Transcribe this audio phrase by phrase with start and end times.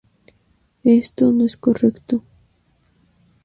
[0.83, 2.23] Esto no es correcto".